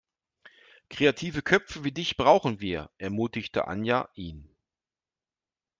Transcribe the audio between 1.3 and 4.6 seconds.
Köpfe wie dich brauchen wir, ermutigte Anja ihn.